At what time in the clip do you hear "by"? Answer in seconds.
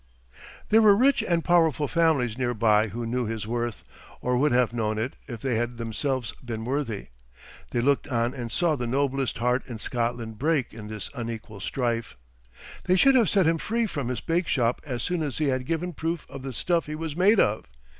2.55-2.87